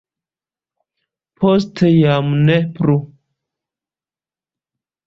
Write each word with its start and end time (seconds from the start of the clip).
Poste 1.43 1.91
jam 1.99 2.35
ne 2.49 2.57
plu. 2.75 2.97